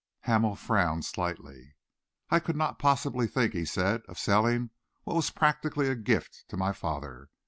[0.21, 1.75] Hamel frowned slightly.
[2.31, 4.71] "I could not possibly think," he said, "of selling
[5.03, 7.29] what was practically a gift to my father.